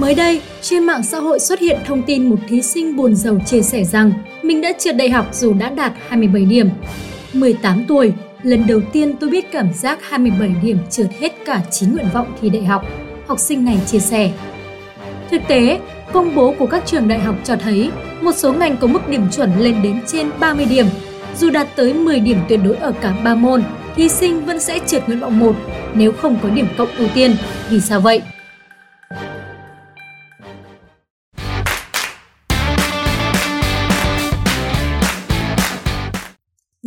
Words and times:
Mới 0.00 0.14
đây, 0.14 0.40
trên 0.62 0.84
mạng 0.84 1.02
xã 1.02 1.18
hội 1.18 1.40
xuất 1.40 1.60
hiện 1.60 1.78
thông 1.86 2.02
tin 2.02 2.26
một 2.30 2.36
thí 2.48 2.62
sinh 2.62 2.96
buồn 2.96 3.14
giàu 3.14 3.38
chia 3.46 3.62
sẻ 3.62 3.84
rằng 3.84 4.12
mình 4.42 4.60
đã 4.60 4.72
trượt 4.78 4.96
đại 4.96 5.10
học 5.10 5.26
dù 5.34 5.52
đã 5.54 5.70
đạt 5.70 5.92
27 6.08 6.44
điểm. 6.44 6.68
18 7.32 7.84
tuổi, 7.88 8.12
lần 8.42 8.66
đầu 8.66 8.80
tiên 8.92 9.16
tôi 9.20 9.30
biết 9.30 9.52
cảm 9.52 9.72
giác 9.74 9.98
27 10.08 10.48
điểm 10.62 10.78
trượt 10.90 11.06
hết 11.20 11.32
cả 11.44 11.60
9 11.70 11.92
nguyện 11.92 12.06
vọng 12.12 12.26
thi 12.40 12.48
đại 12.50 12.64
học, 12.64 12.82
học 13.26 13.38
sinh 13.38 13.64
này 13.64 13.76
chia 13.86 13.98
sẻ. 13.98 14.30
Thực 15.30 15.42
tế, 15.48 15.80
công 16.12 16.34
bố 16.34 16.54
của 16.58 16.66
các 16.66 16.82
trường 16.86 17.08
đại 17.08 17.18
học 17.18 17.34
cho 17.44 17.56
thấy 17.56 17.90
một 18.20 18.34
số 18.34 18.52
ngành 18.52 18.76
có 18.76 18.86
mức 18.86 19.08
điểm 19.08 19.22
chuẩn 19.32 19.50
lên 19.58 19.76
đến 19.82 19.98
trên 20.06 20.30
30 20.40 20.64
điểm. 20.64 20.86
Dù 21.40 21.50
đạt 21.50 21.66
tới 21.76 21.94
10 21.94 22.20
điểm 22.20 22.38
tuyệt 22.48 22.60
đối 22.64 22.76
ở 22.76 22.92
cả 23.00 23.12
3 23.24 23.34
môn, 23.34 23.62
thí 23.96 24.08
sinh 24.08 24.44
vẫn 24.44 24.60
sẽ 24.60 24.78
trượt 24.86 25.06
nguyện 25.06 25.20
vọng 25.20 25.38
1 25.38 25.54
nếu 25.94 26.12
không 26.12 26.36
có 26.42 26.48
điểm 26.50 26.66
cộng 26.78 26.88
ưu 26.96 27.08
tiên. 27.14 27.34
Vì 27.70 27.80
sao 27.80 28.00
vậy? 28.00 28.20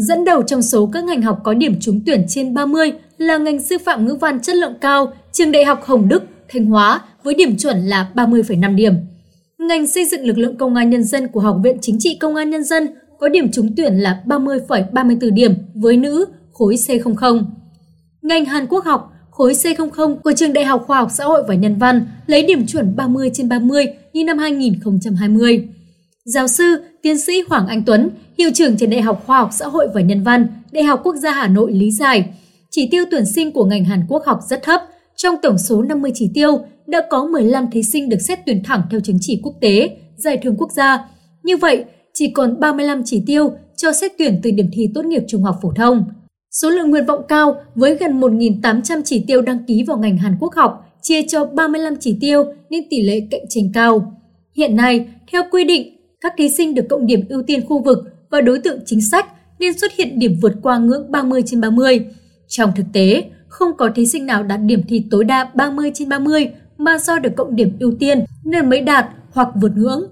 Dẫn 0.07 0.25
đầu 0.25 0.43
trong 0.43 0.61
số 0.61 0.89
các 0.93 1.03
ngành 1.03 1.21
học 1.21 1.39
có 1.43 1.53
điểm 1.53 1.75
trúng 1.81 2.01
tuyển 2.05 2.25
trên 2.29 2.53
30 2.53 2.91
là 3.17 3.37
ngành 3.37 3.59
sư 3.59 3.77
phạm 3.85 4.05
ngữ 4.05 4.15
văn 4.15 4.39
chất 4.41 4.55
lượng 4.55 4.73
cao, 4.81 5.13
trường 5.31 5.51
Đại 5.51 5.65
học 5.65 5.83
Hồng 5.85 6.07
Đức, 6.09 6.23
Thanh 6.49 6.65
Hóa 6.65 7.01
với 7.23 7.33
điểm 7.33 7.57
chuẩn 7.57 7.77
là 7.77 8.09
30,5 8.15 8.75
điểm. 8.75 8.93
Ngành 9.59 9.87
xây 9.87 10.05
dựng 10.05 10.25
lực 10.25 10.37
lượng 10.37 10.57
công 10.57 10.75
an 10.75 10.89
nhân 10.89 11.03
dân 11.03 11.27
của 11.27 11.39
Học 11.39 11.57
viện 11.63 11.77
Chính 11.81 11.95
trị 11.99 12.17
Công 12.21 12.35
an 12.35 12.49
Nhân 12.49 12.63
dân 12.63 12.87
có 13.19 13.29
điểm 13.29 13.51
trúng 13.51 13.73
tuyển 13.77 13.93
là 13.93 14.21
30,34 14.25 15.33
điểm 15.33 15.53
với 15.75 15.97
nữ 15.97 16.25
khối 16.51 16.75
C00. 16.75 17.45
Ngành 18.21 18.45
Hàn 18.45 18.67
Quốc 18.67 18.85
học 18.85 19.13
khối 19.31 19.53
C00 19.53 20.15
của 20.15 20.33
Trường 20.35 20.53
Đại 20.53 20.65
học 20.65 20.83
Khoa 20.87 20.97
học 20.97 21.09
Xã 21.13 21.25
hội 21.25 21.43
và 21.47 21.55
Nhân 21.55 21.75
văn 21.79 22.05
lấy 22.27 22.43
điểm 22.45 22.65
chuẩn 22.65 22.95
30 22.95 23.31
trên 23.33 23.49
30 23.49 23.85
như 24.13 24.23
năm 24.23 24.37
2020. 24.37 25.67
Giáo 26.25 26.47
sư, 26.47 26.81
tiến 27.01 27.19
sĩ 27.19 27.33
Hoàng 27.49 27.67
Anh 27.67 27.83
Tuấn, 27.85 28.09
hiệu 28.37 28.49
trưởng 28.55 28.77
trường 28.77 28.89
Đại 28.89 29.01
học 29.01 29.23
Khoa 29.27 29.37
học 29.37 29.49
Xã 29.53 29.65
hội 29.67 29.87
và 29.93 30.01
Nhân 30.01 30.23
văn, 30.23 30.47
Đại 30.71 30.83
học 30.83 31.01
Quốc 31.03 31.15
gia 31.15 31.31
Hà 31.31 31.47
Nội 31.47 31.73
lý 31.73 31.91
giải, 31.91 32.25
chỉ 32.71 32.87
tiêu 32.91 33.05
tuyển 33.11 33.25
sinh 33.25 33.51
của 33.51 33.65
ngành 33.65 33.85
Hàn 33.85 34.01
Quốc 34.09 34.23
học 34.25 34.39
rất 34.49 34.63
thấp. 34.63 34.81
Trong 35.15 35.35
tổng 35.41 35.57
số 35.57 35.81
50 35.81 36.11
chỉ 36.15 36.31
tiêu, 36.33 36.51
đã 36.87 37.01
có 37.09 37.25
15 37.25 37.65
thí 37.71 37.83
sinh 37.83 38.09
được 38.09 38.17
xét 38.17 38.39
tuyển 38.45 38.63
thẳng 38.63 38.81
theo 38.91 38.99
chứng 38.99 39.17
chỉ 39.21 39.39
quốc 39.43 39.53
tế, 39.61 39.89
giải 40.17 40.37
thưởng 40.37 40.55
quốc 40.57 40.71
gia. 40.75 41.05
Như 41.43 41.57
vậy, 41.57 41.83
chỉ 42.13 42.31
còn 42.31 42.59
35 42.59 43.01
chỉ 43.05 43.23
tiêu 43.27 43.51
cho 43.77 43.91
xét 43.93 44.11
tuyển 44.17 44.39
từ 44.43 44.51
điểm 44.51 44.67
thi 44.73 44.89
tốt 44.95 45.05
nghiệp 45.05 45.23
trung 45.27 45.43
học 45.43 45.59
phổ 45.61 45.71
thông. 45.75 46.05
Số 46.61 46.69
lượng 46.69 46.89
nguyện 46.91 47.05
vọng 47.05 47.21
cao 47.27 47.55
với 47.75 47.95
gần 47.95 48.19
1.800 48.19 49.01
chỉ 49.05 49.23
tiêu 49.27 49.41
đăng 49.41 49.63
ký 49.67 49.83
vào 49.83 49.97
ngành 49.97 50.17
Hàn 50.17 50.37
Quốc 50.39 50.55
học 50.55 50.85
chia 51.01 51.21
cho 51.27 51.45
35 51.45 51.93
chỉ 51.99 52.17
tiêu 52.21 52.43
nên 52.69 52.83
tỷ 52.89 53.01
lệ 53.03 53.27
cạnh 53.31 53.43
tranh 53.49 53.63
cao. 53.73 54.21
Hiện 54.57 54.75
nay, 54.75 55.07
theo 55.31 55.43
quy 55.51 55.63
định, 55.63 55.89
các 56.23 56.33
thí 56.37 56.49
sinh 56.49 56.75
được 56.75 56.85
cộng 56.89 57.05
điểm 57.05 57.25
ưu 57.29 57.41
tiên 57.47 57.65
khu 57.67 57.83
vực 57.83 57.97
và 58.31 58.41
đối 58.41 58.59
tượng 58.59 58.79
chính 58.85 59.01
sách 59.01 59.25
nên 59.59 59.79
xuất 59.79 59.91
hiện 59.93 60.19
điểm 60.19 60.35
vượt 60.41 60.51
qua 60.63 60.77
ngưỡng 60.77 61.11
30 61.11 61.41
trên 61.45 61.61
30. 61.61 62.05
Trong 62.47 62.71
thực 62.75 62.83
tế, 62.93 63.23
không 63.47 63.77
có 63.77 63.89
thí 63.95 64.05
sinh 64.05 64.25
nào 64.25 64.43
đạt 64.43 64.59
điểm 64.65 64.81
thi 64.87 65.03
tối 65.11 65.23
đa 65.23 65.49
30 65.55 65.91
trên 65.93 66.09
30 66.09 66.47
mà 66.77 66.97
do 66.97 67.19
được 67.19 67.29
cộng 67.37 67.55
điểm 67.55 67.69
ưu 67.79 67.93
tiên 67.99 68.25
nên 68.45 68.69
mới 68.69 68.81
đạt 68.81 69.05
hoặc 69.31 69.47
vượt 69.61 69.71
ngưỡng. 69.75 70.03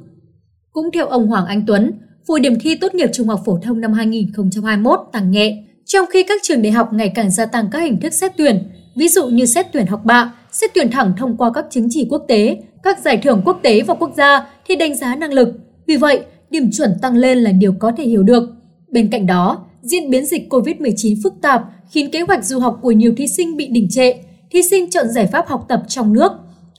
Cũng 0.72 0.86
theo 0.94 1.08
ông 1.08 1.28
Hoàng 1.28 1.46
Anh 1.46 1.64
Tuấn, 1.68 1.92
vụ 2.28 2.40
điểm 2.40 2.54
thi 2.62 2.76
tốt 2.76 2.96
nghiệp 2.96 3.10
trung 3.14 3.28
học 3.28 3.42
phổ 3.46 3.60
thông 3.64 3.82
năm 3.82 3.94
2021 3.94 5.00
tăng 5.12 5.32
nhẹ, 5.32 5.64
trong 5.86 6.06
khi 6.10 6.24
các 6.24 6.40
trường 6.44 6.62
đại 6.62 6.72
học 6.72 6.94
ngày 6.94 7.12
càng 7.16 7.32
gia 7.32 7.46
tăng 7.46 7.66
các 7.72 7.80
hình 7.80 8.00
thức 8.00 8.14
xét 8.14 8.32
tuyển, 8.38 8.64
ví 8.98 9.08
dụ 9.08 9.28
như 9.28 9.46
xét 9.46 9.66
tuyển 9.74 9.86
học 9.86 10.06
bạ, 10.06 10.34
xét 10.52 10.72
tuyển 10.76 10.92
thẳng 10.92 11.14
thông 11.18 11.38
qua 11.38 11.52
các 11.54 11.66
chứng 11.70 11.88
chỉ 11.90 12.08
quốc 12.10 12.26
tế, 12.28 12.58
các 12.84 13.00
giải 13.00 13.18
thưởng 13.18 13.42
quốc 13.46 13.60
tế 13.64 13.82
và 13.82 13.94
quốc 13.94 14.12
gia 14.18 14.48
thì 14.68 14.76
đánh 14.76 14.96
giá 14.96 15.16
năng 15.16 15.34
lực, 15.34 15.50
vì 15.88 15.98
vậy, 15.98 16.24
điểm 16.50 16.70
chuẩn 16.72 16.92
tăng 17.02 17.16
lên 17.16 17.38
là 17.38 17.52
điều 17.52 17.72
có 17.80 17.92
thể 17.98 18.04
hiểu 18.04 18.24
được. 18.24 18.44
Bên 18.92 19.10
cạnh 19.10 19.26
đó, 19.26 19.66
diễn 19.82 20.10
biến 20.10 20.26
dịch 20.26 20.48
COVID-19 20.50 21.16
phức 21.24 21.34
tạp 21.42 21.64
khiến 21.92 22.12
kế 22.12 22.22
hoạch 22.22 22.46
du 22.46 22.60
học 22.60 22.80
của 22.82 22.92
nhiều 22.92 23.14
thí 23.18 23.28
sinh 23.28 23.58
bị 23.58 23.68
đình 23.68 23.88
trệ. 23.90 24.14
Thí 24.52 24.64
sinh 24.64 24.90
chọn 24.90 25.10
giải 25.10 25.28
pháp 25.28 25.48
học 25.48 25.66
tập 25.70 25.84
trong 25.88 26.14
nước. 26.14 26.32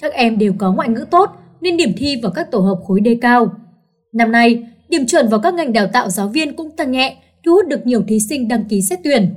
Các 0.02 0.12
em 0.12 0.38
đều 0.38 0.52
có 0.58 0.72
ngoại 0.72 0.88
ngữ 0.88 1.04
tốt 1.10 1.30
nên 1.60 1.76
điểm 1.76 1.92
thi 1.96 2.14
vào 2.22 2.32
các 2.32 2.50
tổ 2.50 2.58
hợp 2.58 2.78
khối 2.86 3.00
D 3.04 3.08
cao. 3.20 3.52
Năm 4.14 4.32
nay, 4.32 4.62
điểm 4.88 5.06
chuẩn 5.06 5.28
vào 5.28 5.40
các 5.40 5.54
ngành 5.54 5.72
đào 5.72 5.86
tạo 5.92 6.10
giáo 6.10 6.28
viên 6.28 6.56
cũng 6.56 6.70
tăng 6.76 6.90
nhẹ, 6.90 7.16
thu 7.46 7.52
hút 7.52 7.66
được 7.68 7.86
nhiều 7.86 8.02
thí 8.08 8.20
sinh 8.20 8.48
đăng 8.48 8.64
ký 8.64 8.82
xét 8.82 8.98
tuyển. 9.04 9.34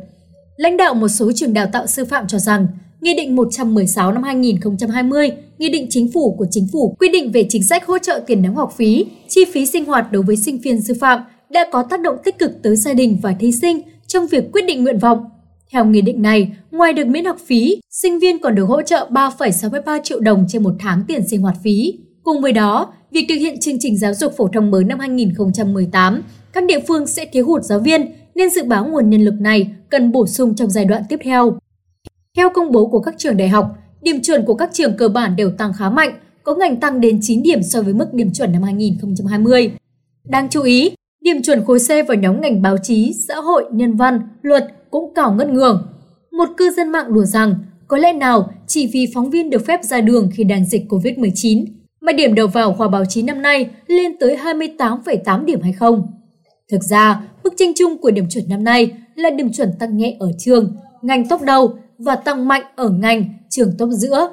Lãnh 0.57 0.77
đạo 0.77 0.93
một 0.93 1.07
số 1.07 1.31
trường 1.35 1.53
đào 1.53 1.65
tạo 1.71 1.87
sư 1.87 2.05
phạm 2.05 2.27
cho 2.27 2.37
rằng, 2.39 2.67
Nghị 3.01 3.13
định 3.17 3.35
116 3.35 4.11
năm 4.11 4.23
2020 4.23 5.31
Nghị 5.59 5.69
định 5.69 5.87
Chính 5.89 6.11
phủ 6.13 6.35
của 6.39 6.45
Chính 6.51 6.67
phủ 6.73 6.95
quy 6.99 7.09
định 7.09 7.31
về 7.31 7.45
chính 7.49 7.63
sách 7.63 7.85
hỗ 7.85 7.97
trợ 7.99 8.21
tiền 8.27 8.41
đóng 8.41 8.55
học 8.55 8.73
phí, 8.77 9.05
chi 9.27 9.41
phí 9.53 9.65
sinh 9.65 9.85
hoạt 9.85 10.11
đối 10.11 10.23
với 10.23 10.35
sinh 10.35 10.57
viên 10.57 10.81
sư 10.81 10.93
phạm 10.99 11.19
đã 11.51 11.67
có 11.71 11.83
tác 11.83 12.01
động 12.01 12.17
tích 12.23 12.39
cực 12.39 12.51
tới 12.63 12.75
gia 12.75 12.93
đình 12.93 13.17
và 13.21 13.35
thí 13.39 13.51
sinh 13.51 13.79
trong 14.07 14.27
việc 14.27 14.51
quyết 14.53 14.65
định 14.65 14.83
nguyện 14.83 14.99
vọng. 14.99 15.25
Theo 15.71 15.85
nghị 15.85 16.01
định 16.01 16.21
này, 16.21 16.51
ngoài 16.71 16.93
được 16.93 17.07
miễn 17.07 17.25
học 17.25 17.37
phí, 17.45 17.77
sinh 17.91 18.19
viên 18.19 18.39
còn 18.39 18.55
được 18.55 18.65
hỗ 18.65 18.81
trợ 18.81 19.07
3,63 19.11 19.99
triệu 20.03 20.19
đồng 20.19 20.45
trên 20.49 20.63
một 20.63 20.73
tháng 20.79 21.03
tiền 21.07 21.27
sinh 21.27 21.41
hoạt 21.41 21.57
phí. 21.63 21.93
Cùng 22.23 22.41
với 22.41 22.51
đó, 22.53 22.93
việc 23.11 23.25
thực 23.29 23.35
hiện 23.35 23.59
chương 23.59 23.77
trình 23.79 23.97
giáo 23.97 24.13
dục 24.13 24.33
phổ 24.37 24.47
thông 24.47 24.71
mới 24.71 24.83
năm 24.83 24.99
2018, 24.99 26.23
các 26.53 26.63
địa 26.65 26.79
phương 26.87 27.07
sẽ 27.07 27.25
thiếu 27.25 27.45
hụt 27.45 27.63
giáo 27.63 27.79
viên 27.79 28.05
nên 28.35 28.49
dự 28.49 28.63
báo 28.63 28.85
nguồn 28.85 29.09
nhân 29.09 29.25
lực 29.25 29.35
này 29.39 29.67
cần 29.89 30.11
bổ 30.11 30.27
sung 30.27 30.55
trong 30.55 30.69
giai 30.69 30.85
đoạn 30.85 31.03
tiếp 31.09 31.19
theo. 31.23 31.57
Theo 32.37 32.49
công 32.49 32.71
bố 32.71 32.85
của 32.85 32.99
các 32.99 33.15
trường 33.17 33.37
đại 33.37 33.49
học, 33.49 33.75
điểm 34.05 34.21
chuẩn 34.23 34.43
của 34.45 34.53
các 34.55 34.69
trường 34.73 34.97
cơ 34.97 35.09
bản 35.09 35.35
đều 35.35 35.51
tăng 35.57 35.73
khá 35.73 35.89
mạnh, 35.89 36.19
có 36.43 36.55
ngành 36.55 36.79
tăng 36.79 37.01
đến 37.01 37.19
9 37.21 37.43
điểm 37.43 37.63
so 37.63 37.81
với 37.81 37.93
mức 37.93 38.13
điểm 38.13 38.33
chuẩn 38.33 38.51
năm 38.51 38.63
2020. 38.63 39.71
Đáng 40.27 40.47
chú 40.49 40.61
ý, 40.61 40.91
điểm 41.21 41.41
chuẩn 41.43 41.63
khối 41.65 41.79
C 41.79 41.89
vào 42.07 42.17
nhóm 42.17 42.41
ngành 42.41 42.61
báo 42.61 42.77
chí, 42.83 43.13
xã 43.27 43.35
hội, 43.35 43.65
nhân 43.73 43.95
văn, 43.95 44.19
luật 44.41 44.67
cũng 44.91 45.13
cao 45.15 45.33
ngất 45.33 45.47
ngường. 45.47 45.87
Một 46.31 46.49
cư 46.57 46.71
dân 46.71 46.89
mạng 46.89 47.13
đùa 47.13 47.25
rằng, 47.25 47.55
có 47.87 47.97
lẽ 47.97 48.13
nào 48.13 48.49
chỉ 48.67 48.89
vì 48.93 49.05
phóng 49.13 49.29
viên 49.29 49.49
được 49.49 49.65
phép 49.65 49.83
ra 49.83 50.01
đường 50.01 50.29
khi 50.33 50.43
đang 50.43 50.65
dịch 50.65 50.81
COVID-19 50.89 51.65
mà 52.01 52.11
điểm 52.13 52.35
đầu 52.35 52.47
vào 52.47 52.73
khoa 52.73 52.87
báo 52.87 53.05
chí 53.05 53.21
năm 53.21 53.41
nay 53.41 53.69
lên 53.87 54.11
tới 54.19 54.37
28,8 54.43 55.45
điểm 55.45 55.61
hay 55.61 55.73
không? 55.73 56.03
Thực 56.71 56.83
ra, 56.83 57.21
mức 57.43 57.53
tranh 57.57 57.71
chung 57.79 57.97
của 57.97 58.11
điểm 58.11 58.29
chuẩn 58.29 58.43
năm 58.49 58.63
nay 58.63 58.91
là 59.15 59.29
điểm 59.29 59.51
chuẩn 59.51 59.69
tăng 59.79 59.97
nhẹ 59.97 60.15
ở 60.19 60.31
trường, 60.39 60.75
ngành 61.01 61.27
top 61.27 61.41
đầu 61.41 61.73
và 61.99 62.15
tăng 62.15 62.47
mạnh 62.47 62.61
ở 62.75 62.89
ngành 62.89 63.25
trường 63.49 63.71
tốt 63.77 63.89
giữa. 63.91 64.29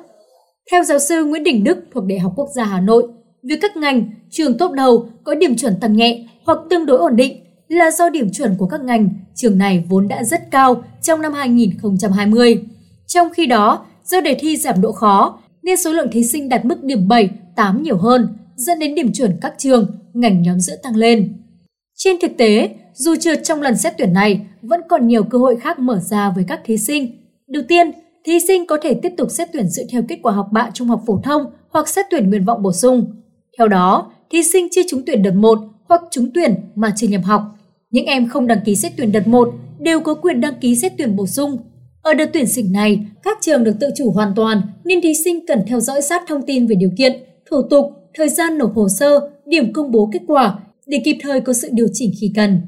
Theo 0.70 0.84
giáo 0.84 0.98
sư 0.98 1.24
Nguyễn 1.24 1.44
Đình 1.44 1.64
Đức 1.64 1.78
thuộc 1.94 2.04
Đại 2.04 2.18
học 2.18 2.32
Quốc 2.36 2.48
gia 2.56 2.64
Hà 2.64 2.80
Nội, 2.80 3.08
việc 3.44 3.58
các 3.62 3.76
ngành 3.76 4.04
trường 4.30 4.58
tốt 4.58 4.72
đầu 4.72 5.08
có 5.24 5.34
điểm 5.34 5.56
chuẩn 5.56 5.74
tăng 5.80 5.92
nhẹ 5.96 6.24
hoặc 6.46 6.58
tương 6.70 6.86
đối 6.86 6.98
ổn 6.98 7.16
định 7.16 7.44
là 7.68 7.90
do 7.90 8.08
điểm 8.08 8.32
chuẩn 8.32 8.54
của 8.58 8.66
các 8.66 8.80
ngành 8.80 9.08
trường 9.34 9.58
này 9.58 9.84
vốn 9.88 10.08
đã 10.08 10.24
rất 10.24 10.50
cao 10.50 10.82
trong 11.02 11.22
năm 11.22 11.32
2020. 11.32 12.64
Trong 13.06 13.28
khi 13.30 13.46
đó, 13.46 13.84
do 14.04 14.20
đề 14.20 14.34
thi 14.40 14.56
giảm 14.56 14.80
độ 14.80 14.92
khó 14.92 15.38
nên 15.62 15.76
số 15.76 15.92
lượng 15.92 16.08
thí 16.12 16.24
sinh 16.24 16.48
đạt 16.48 16.64
mức 16.64 16.82
điểm 16.82 17.08
7, 17.08 17.30
8 17.56 17.82
nhiều 17.82 17.96
hơn, 17.96 18.28
dẫn 18.56 18.78
đến 18.78 18.94
điểm 18.94 19.12
chuẩn 19.12 19.36
các 19.40 19.54
trường, 19.58 19.98
ngành 20.14 20.42
nhóm 20.42 20.60
giữa 20.60 20.76
tăng 20.82 20.96
lên. 20.96 21.32
Trên 21.96 22.16
thực 22.22 22.30
tế, 22.36 22.68
dù 22.94 23.16
trượt 23.20 23.44
trong 23.44 23.62
lần 23.62 23.76
xét 23.76 23.94
tuyển 23.98 24.12
này, 24.12 24.46
vẫn 24.62 24.80
còn 24.88 25.06
nhiều 25.06 25.22
cơ 25.24 25.38
hội 25.38 25.56
khác 25.56 25.78
mở 25.78 25.98
ra 25.98 26.30
với 26.30 26.44
các 26.48 26.60
thí 26.64 26.78
sinh 26.78 27.21
Đầu 27.52 27.62
tiên, 27.68 27.90
thí 28.26 28.40
sinh 28.40 28.66
có 28.66 28.78
thể 28.82 28.94
tiếp 28.94 29.08
tục 29.16 29.30
xét 29.30 29.48
tuyển 29.52 29.68
dựa 29.68 29.82
theo 29.92 30.02
kết 30.08 30.18
quả 30.22 30.32
học 30.32 30.46
bạ 30.52 30.70
trung 30.74 30.88
học 30.88 31.02
phổ 31.06 31.20
thông 31.24 31.42
hoặc 31.70 31.88
xét 31.88 32.06
tuyển 32.10 32.30
nguyện 32.30 32.44
vọng 32.44 32.62
bổ 32.62 32.72
sung. 32.72 33.04
Theo 33.58 33.68
đó, 33.68 34.12
thí 34.30 34.42
sinh 34.42 34.68
chưa 34.70 34.82
trúng 34.90 35.02
tuyển 35.06 35.22
đợt 35.22 35.32
1 35.34 35.58
hoặc 35.88 36.02
trúng 36.10 36.30
tuyển 36.34 36.54
mà 36.74 36.92
chưa 36.96 37.06
nhập 37.08 37.20
học. 37.24 37.42
Những 37.90 38.04
em 38.06 38.28
không 38.28 38.46
đăng 38.46 38.58
ký 38.64 38.74
xét 38.76 38.92
tuyển 38.96 39.12
đợt 39.12 39.26
1 39.28 39.48
đều 39.80 40.00
có 40.00 40.14
quyền 40.14 40.40
đăng 40.40 40.54
ký 40.60 40.74
xét 40.76 40.92
tuyển 40.98 41.16
bổ 41.16 41.26
sung. 41.26 41.56
Ở 42.02 42.14
đợt 42.14 42.26
tuyển 42.32 42.46
sinh 42.46 42.72
này, 42.72 43.00
các 43.24 43.38
trường 43.40 43.64
được 43.64 43.74
tự 43.80 43.86
chủ 43.96 44.10
hoàn 44.10 44.32
toàn 44.36 44.62
nên 44.84 45.00
thí 45.00 45.12
sinh 45.24 45.46
cần 45.46 45.62
theo 45.66 45.80
dõi 45.80 46.02
sát 46.02 46.22
thông 46.28 46.42
tin 46.42 46.66
về 46.66 46.74
điều 46.74 46.90
kiện, 46.98 47.12
thủ 47.50 47.62
tục, 47.70 47.86
thời 48.14 48.28
gian 48.28 48.58
nộp 48.58 48.74
hồ 48.74 48.88
sơ, 48.88 49.20
điểm 49.46 49.72
công 49.72 49.90
bố 49.90 50.08
kết 50.12 50.20
quả 50.26 50.58
để 50.86 51.02
kịp 51.04 51.16
thời 51.22 51.40
có 51.40 51.52
sự 51.52 51.68
điều 51.72 51.86
chỉnh 51.92 52.10
khi 52.20 52.32
cần. 52.36 52.60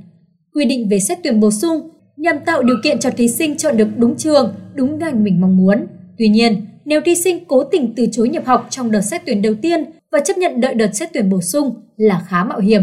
Quy 0.55 0.65
định 0.65 0.89
về 0.91 0.99
xét 1.01 1.19
tuyển 1.23 1.41
bổ 1.41 1.51
sung 1.51 1.91
nhằm 2.25 2.37
tạo 2.47 2.63
điều 2.63 2.77
kiện 2.85 2.99
cho 2.99 3.11
thí 3.11 3.29
sinh 3.29 3.57
chọn 3.57 3.77
được 3.77 3.89
đúng 3.97 4.17
trường, 4.17 4.55
đúng 4.75 4.99
ngành 4.99 5.25
mình 5.25 5.41
mong 5.41 5.57
muốn. 5.57 5.87
Tuy 6.19 6.29
nhiên, 6.29 6.67
nếu 6.85 7.01
thí 7.05 7.15
sinh 7.15 7.45
cố 7.49 7.65
tình 7.65 7.93
từ 7.97 8.07
chối 8.13 8.29
nhập 8.29 8.45
học 8.45 8.67
trong 8.71 8.91
đợt 8.91 9.01
xét 9.01 9.23
tuyển 9.27 9.43
đầu 9.43 9.55
tiên 9.63 9.85
và 10.13 10.21
chấp 10.25 10.39
nhận 10.39 10.61
đợi 10.61 10.75
đợt 10.75 10.91
xét 10.95 11.11
tuyển 11.13 11.31
bổ 11.31 11.41
sung 11.41 11.75
là 11.97 12.23
khá 12.29 12.45
mạo 12.45 12.59
hiểm. 12.61 12.83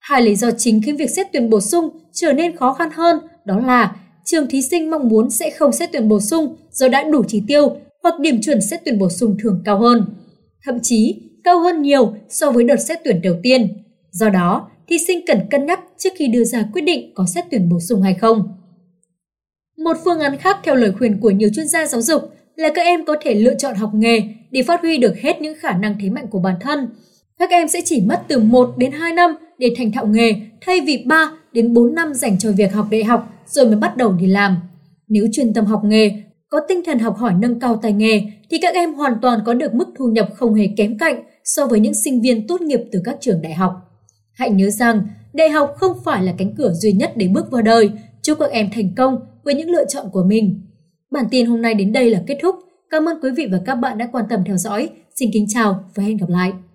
Hai 0.00 0.22
lý 0.22 0.36
do 0.36 0.50
chính 0.50 0.80
khiến 0.82 0.96
việc 0.96 1.10
xét 1.10 1.26
tuyển 1.32 1.50
bổ 1.50 1.60
sung 1.60 1.88
trở 2.12 2.32
nên 2.32 2.56
khó 2.56 2.72
khăn 2.72 2.88
hơn 2.94 3.16
đó 3.44 3.60
là 3.60 3.96
trường 4.24 4.46
thí 4.50 4.62
sinh 4.62 4.90
mong 4.90 5.08
muốn 5.08 5.30
sẽ 5.30 5.50
không 5.50 5.72
xét 5.72 5.92
tuyển 5.92 6.08
bổ 6.08 6.20
sung 6.20 6.56
do 6.72 6.88
đã 6.88 7.02
đủ 7.12 7.22
chỉ 7.28 7.42
tiêu 7.46 7.76
hoặc 8.02 8.20
điểm 8.20 8.40
chuẩn 8.42 8.60
xét 8.60 8.80
tuyển 8.84 8.98
bổ 8.98 9.08
sung 9.10 9.36
thường 9.42 9.62
cao 9.64 9.78
hơn, 9.78 10.04
thậm 10.66 10.74
chí 10.82 11.22
cao 11.44 11.60
hơn 11.60 11.82
nhiều 11.82 12.14
so 12.28 12.50
với 12.50 12.64
đợt 12.64 12.76
xét 12.80 12.98
tuyển 13.04 13.22
đầu 13.22 13.34
tiên. 13.42 13.68
Do 14.12 14.28
đó, 14.28 14.70
thí 14.88 14.98
sinh 15.06 15.26
cần 15.26 15.38
cân 15.50 15.66
nhắc 15.66 15.80
trước 15.98 16.10
khi 16.16 16.28
đưa 16.28 16.44
ra 16.44 16.64
quyết 16.72 16.82
định 16.82 17.12
có 17.14 17.26
xét 17.26 17.44
tuyển 17.50 17.68
bổ 17.68 17.80
sung 17.80 18.02
hay 18.02 18.14
không. 18.14 18.48
Một 19.84 19.96
phương 20.04 20.18
án 20.20 20.36
khác 20.38 20.56
theo 20.64 20.74
lời 20.74 20.92
khuyên 20.98 21.20
của 21.20 21.30
nhiều 21.30 21.48
chuyên 21.56 21.68
gia 21.68 21.86
giáo 21.86 22.02
dục 22.02 22.22
là 22.56 22.70
các 22.74 22.82
em 22.82 23.04
có 23.04 23.16
thể 23.22 23.34
lựa 23.34 23.54
chọn 23.54 23.74
học 23.74 23.90
nghề 23.94 24.22
để 24.50 24.62
phát 24.62 24.80
huy 24.80 24.98
được 24.98 25.18
hết 25.18 25.40
những 25.40 25.54
khả 25.60 25.76
năng 25.76 25.96
thế 26.00 26.10
mạnh 26.10 26.26
của 26.30 26.40
bản 26.40 26.54
thân. 26.60 26.88
Các 27.38 27.50
em 27.50 27.68
sẽ 27.68 27.78
chỉ 27.84 28.00
mất 28.06 28.22
từ 28.28 28.38
1 28.38 28.70
đến 28.78 28.92
2 28.92 29.12
năm 29.12 29.34
để 29.58 29.74
thành 29.76 29.92
thạo 29.92 30.06
nghề 30.06 30.34
thay 30.60 30.80
vì 30.86 31.04
3 31.06 31.30
đến 31.52 31.72
4 31.74 31.94
năm 31.94 32.14
dành 32.14 32.38
cho 32.38 32.52
việc 32.52 32.72
học 32.72 32.86
đại 32.90 33.04
học 33.04 33.28
rồi 33.46 33.66
mới 33.66 33.76
bắt 33.76 33.96
đầu 33.96 34.12
đi 34.12 34.26
làm. 34.26 34.56
Nếu 35.08 35.24
chuyên 35.32 35.54
tâm 35.54 35.64
học 35.64 35.80
nghề, 35.84 36.12
có 36.48 36.60
tinh 36.68 36.80
thần 36.86 36.98
học 36.98 37.16
hỏi 37.16 37.32
nâng 37.38 37.60
cao 37.60 37.78
tài 37.82 37.92
nghề 37.92 38.22
thì 38.50 38.58
các 38.62 38.74
em 38.74 38.94
hoàn 38.94 39.14
toàn 39.22 39.40
có 39.46 39.54
được 39.54 39.74
mức 39.74 39.88
thu 39.98 40.06
nhập 40.06 40.28
không 40.34 40.54
hề 40.54 40.68
kém 40.76 40.98
cạnh 40.98 41.22
so 41.44 41.66
với 41.66 41.80
những 41.80 41.94
sinh 41.94 42.20
viên 42.20 42.46
tốt 42.46 42.60
nghiệp 42.60 42.80
từ 42.92 43.00
các 43.04 43.16
trường 43.20 43.42
đại 43.42 43.54
học. 43.54 43.72
Hãy 44.34 44.50
nhớ 44.50 44.70
rằng, 44.70 45.02
đại 45.32 45.48
học 45.50 45.74
không 45.78 45.92
phải 46.04 46.22
là 46.22 46.34
cánh 46.38 46.52
cửa 46.58 46.72
duy 46.72 46.92
nhất 46.92 47.12
để 47.16 47.28
bước 47.28 47.50
vào 47.50 47.62
đời 47.62 47.90
Chúc 48.22 48.38
các 48.38 48.50
em 48.50 48.68
thành 48.72 48.94
công 48.96 49.18
với 49.44 49.54
những 49.54 49.70
lựa 49.70 49.84
chọn 49.88 50.06
của 50.12 50.22
mình. 50.24 50.60
Bản 51.10 51.24
tin 51.30 51.46
hôm 51.46 51.62
nay 51.62 51.74
đến 51.74 51.92
đây 51.92 52.10
là 52.10 52.22
kết 52.26 52.38
thúc. 52.42 52.54
Cảm 52.90 53.08
ơn 53.08 53.18
quý 53.22 53.30
vị 53.36 53.48
và 53.52 53.60
các 53.66 53.74
bạn 53.74 53.98
đã 53.98 54.08
quan 54.12 54.24
tâm 54.30 54.40
theo 54.46 54.56
dõi. 54.56 54.90
Xin 55.16 55.30
kính 55.32 55.46
chào 55.48 55.84
và 55.94 56.02
hẹn 56.04 56.16
gặp 56.16 56.28
lại. 56.28 56.71